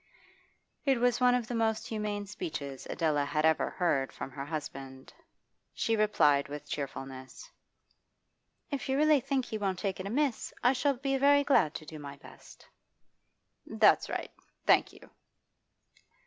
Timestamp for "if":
8.71-8.89